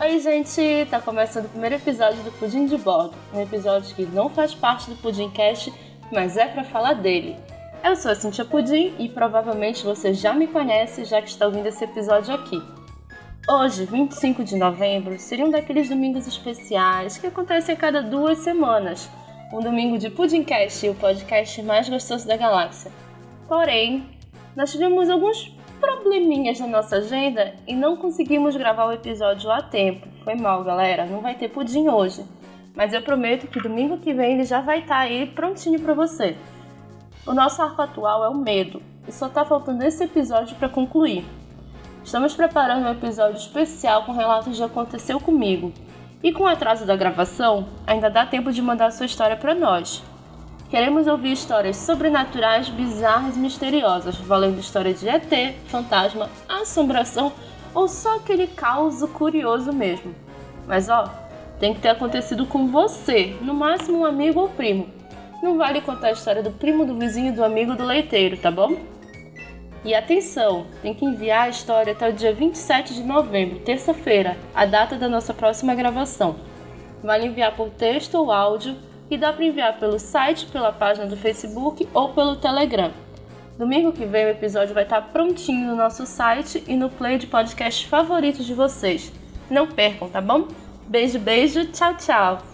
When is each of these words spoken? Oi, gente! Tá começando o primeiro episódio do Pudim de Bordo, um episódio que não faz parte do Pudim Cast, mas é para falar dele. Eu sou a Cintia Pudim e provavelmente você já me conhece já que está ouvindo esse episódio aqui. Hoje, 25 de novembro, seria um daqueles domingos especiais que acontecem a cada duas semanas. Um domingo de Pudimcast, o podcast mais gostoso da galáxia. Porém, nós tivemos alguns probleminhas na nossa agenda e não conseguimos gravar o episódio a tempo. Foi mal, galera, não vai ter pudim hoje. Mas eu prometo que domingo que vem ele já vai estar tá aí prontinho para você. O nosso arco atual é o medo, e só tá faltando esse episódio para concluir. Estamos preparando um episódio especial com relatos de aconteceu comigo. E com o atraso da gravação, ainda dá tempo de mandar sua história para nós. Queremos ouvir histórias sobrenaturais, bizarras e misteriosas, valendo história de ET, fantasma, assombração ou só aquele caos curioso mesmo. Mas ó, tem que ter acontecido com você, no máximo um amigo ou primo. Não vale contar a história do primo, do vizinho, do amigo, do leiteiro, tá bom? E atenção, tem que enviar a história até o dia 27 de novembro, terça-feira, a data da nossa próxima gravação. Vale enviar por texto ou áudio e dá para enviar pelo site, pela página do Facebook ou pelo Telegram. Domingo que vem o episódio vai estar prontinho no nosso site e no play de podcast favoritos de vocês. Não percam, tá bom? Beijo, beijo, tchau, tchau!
Oi, 0.00 0.18
gente! 0.20 0.86
Tá 0.90 1.00
começando 1.00 1.44
o 1.44 1.48
primeiro 1.50 1.76
episódio 1.76 2.22
do 2.24 2.32
Pudim 2.32 2.64
de 2.66 2.78
Bordo, 2.78 3.14
um 3.32 3.40
episódio 3.40 3.94
que 3.94 4.06
não 4.06 4.28
faz 4.30 4.54
parte 4.54 4.88
do 4.88 4.96
Pudim 4.96 5.30
Cast, 5.30 5.72
mas 6.10 6.36
é 6.36 6.46
para 6.46 6.64
falar 6.64 6.94
dele. 6.94 7.36
Eu 7.84 7.94
sou 7.94 8.10
a 8.10 8.14
Cintia 8.14 8.44
Pudim 8.44 8.94
e 8.98 9.08
provavelmente 9.08 9.84
você 9.84 10.14
já 10.14 10.32
me 10.32 10.46
conhece 10.46 11.04
já 11.04 11.20
que 11.20 11.28
está 11.28 11.46
ouvindo 11.46 11.66
esse 11.66 11.84
episódio 11.84 12.34
aqui. 12.34 12.60
Hoje, 13.48 13.84
25 13.84 14.42
de 14.42 14.56
novembro, 14.56 15.18
seria 15.18 15.44
um 15.44 15.50
daqueles 15.50 15.88
domingos 15.88 16.26
especiais 16.26 17.18
que 17.18 17.26
acontecem 17.26 17.74
a 17.74 17.78
cada 17.78 18.02
duas 18.02 18.38
semanas. 18.38 19.10
Um 19.52 19.60
domingo 19.60 19.98
de 19.98 20.08
Pudimcast, 20.08 20.88
o 20.88 20.94
podcast 20.94 21.62
mais 21.62 21.88
gostoso 21.88 22.26
da 22.26 22.36
galáxia. 22.36 22.90
Porém, 23.46 24.08
nós 24.56 24.72
tivemos 24.72 25.10
alguns 25.10 25.54
probleminhas 25.82 26.60
na 26.60 26.68
nossa 26.68 26.96
agenda 26.96 27.54
e 27.66 27.74
não 27.74 27.96
conseguimos 27.96 28.56
gravar 28.56 28.86
o 28.86 28.92
episódio 28.92 29.50
a 29.50 29.60
tempo. 29.60 30.06
Foi 30.22 30.36
mal, 30.36 30.62
galera, 30.62 31.04
não 31.04 31.20
vai 31.20 31.34
ter 31.34 31.48
pudim 31.48 31.88
hoje. 31.88 32.24
Mas 32.74 32.94
eu 32.94 33.02
prometo 33.02 33.48
que 33.48 33.60
domingo 33.60 33.98
que 33.98 34.14
vem 34.14 34.34
ele 34.34 34.44
já 34.44 34.60
vai 34.60 34.78
estar 34.78 34.94
tá 34.94 35.00
aí 35.00 35.26
prontinho 35.26 35.80
para 35.80 35.92
você. 35.92 36.36
O 37.26 37.34
nosso 37.34 37.60
arco 37.60 37.82
atual 37.82 38.24
é 38.24 38.28
o 38.28 38.34
medo, 38.34 38.80
e 39.06 39.12
só 39.12 39.28
tá 39.28 39.44
faltando 39.44 39.84
esse 39.84 40.04
episódio 40.04 40.56
para 40.56 40.68
concluir. 40.68 41.24
Estamos 42.04 42.34
preparando 42.34 42.86
um 42.86 42.92
episódio 42.92 43.36
especial 43.36 44.04
com 44.04 44.12
relatos 44.12 44.56
de 44.56 44.62
aconteceu 44.62 45.20
comigo. 45.20 45.72
E 46.22 46.32
com 46.32 46.44
o 46.44 46.48
atraso 46.48 46.86
da 46.86 46.96
gravação, 46.96 47.66
ainda 47.86 48.08
dá 48.08 48.24
tempo 48.24 48.52
de 48.52 48.62
mandar 48.62 48.92
sua 48.92 49.06
história 49.06 49.36
para 49.36 49.54
nós. 49.54 50.02
Queremos 50.72 51.06
ouvir 51.06 51.32
histórias 51.32 51.76
sobrenaturais, 51.76 52.70
bizarras 52.70 53.36
e 53.36 53.38
misteriosas, 53.38 54.16
valendo 54.16 54.58
história 54.58 54.94
de 54.94 55.06
ET, 55.06 55.54
fantasma, 55.66 56.30
assombração 56.48 57.30
ou 57.74 57.86
só 57.86 58.16
aquele 58.16 58.46
caos 58.46 59.02
curioso 59.12 59.70
mesmo. 59.70 60.14
Mas 60.66 60.88
ó, 60.88 61.10
tem 61.60 61.74
que 61.74 61.80
ter 61.82 61.90
acontecido 61.90 62.46
com 62.46 62.68
você, 62.68 63.36
no 63.42 63.52
máximo 63.52 63.98
um 63.98 64.06
amigo 64.06 64.40
ou 64.40 64.48
primo. 64.48 64.88
Não 65.42 65.58
vale 65.58 65.82
contar 65.82 66.06
a 66.06 66.12
história 66.12 66.42
do 66.42 66.52
primo, 66.52 66.86
do 66.86 66.98
vizinho, 66.98 67.34
do 67.34 67.44
amigo, 67.44 67.76
do 67.76 67.84
leiteiro, 67.84 68.38
tá 68.38 68.50
bom? 68.50 68.74
E 69.84 69.94
atenção, 69.94 70.64
tem 70.80 70.94
que 70.94 71.04
enviar 71.04 71.42
a 71.42 71.50
história 71.50 71.92
até 71.92 72.08
o 72.08 72.14
dia 72.14 72.32
27 72.32 72.94
de 72.94 73.02
novembro, 73.02 73.58
terça-feira, 73.58 74.38
a 74.54 74.64
data 74.64 74.96
da 74.96 75.06
nossa 75.06 75.34
próxima 75.34 75.74
gravação. 75.74 76.36
Vale 77.04 77.26
enviar 77.26 77.54
por 77.54 77.68
texto 77.68 78.14
ou 78.14 78.32
áudio 78.32 78.74
e 79.10 79.16
dá 79.16 79.32
para 79.32 79.44
enviar 79.44 79.78
pelo 79.78 79.98
site, 79.98 80.46
pela 80.46 80.72
página 80.72 81.06
do 81.06 81.16
Facebook 81.16 81.88
ou 81.92 82.10
pelo 82.10 82.36
Telegram. 82.36 82.90
Domingo 83.58 83.92
que 83.92 84.06
vem 84.06 84.26
o 84.26 84.30
episódio 84.30 84.74
vai 84.74 84.84
estar 84.84 85.02
prontinho 85.12 85.68
no 85.68 85.76
nosso 85.76 86.06
site 86.06 86.64
e 86.66 86.74
no 86.74 86.88
play 86.88 87.18
de 87.18 87.26
podcast 87.26 87.86
favoritos 87.86 88.46
de 88.46 88.54
vocês. 88.54 89.12
Não 89.50 89.66
percam, 89.66 90.08
tá 90.08 90.20
bom? 90.20 90.48
Beijo, 90.88 91.18
beijo, 91.18 91.66
tchau, 91.66 91.94
tchau! 91.96 92.51